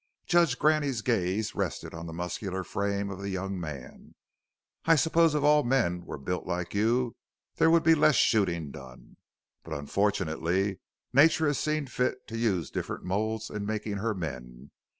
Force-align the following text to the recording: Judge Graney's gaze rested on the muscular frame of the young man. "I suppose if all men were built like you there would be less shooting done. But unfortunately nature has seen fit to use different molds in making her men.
Judge 0.25 0.57
Graney's 0.57 1.03
gaze 1.03 1.53
rested 1.53 1.93
on 1.93 2.07
the 2.07 2.11
muscular 2.11 2.63
frame 2.63 3.11
of 3.11 3.19
the 3.19 3.29
young 3.29 3.59
man. 3.59 4.15
"I 4.85 4.95
suppose 4.95 5.35
if 5.35 5.43
all 5.43 5.61
men 5.61 6.05
were 6.07 6.17
built 6.17 6.47
like 6.47 6.73
you 6.73 7.15
there 7.57 7.69
would 7.69 7.83
be 7.83 7.93
less 7.93 8.15
shooting 8.15 8.71
done. 8.71 9.17
But 9.63 9.77
unfortunately 9.77 10.79
nature 11.13 11.45
has 11.45 11.59
seen 11.59 11.85
fit 11.85 12.27
to 12.29 12.37
use 12.39 12.71
different 12.71 13.03
molds 13.03 13.51
in 13.51 13.63
making 13.63 13.97
her 13.97 14.15
men. 14.15 14.71